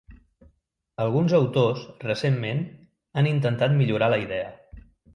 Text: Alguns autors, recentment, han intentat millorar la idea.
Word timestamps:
Alguns 1.05 1.35
autors, 1.41 1.85
recentment, 2.07 2.65
han 3.21 3.33
intentat 3.37 3.79
millorar 3.83 4.13
la 4.17 4.23
idea. 4.29 4.53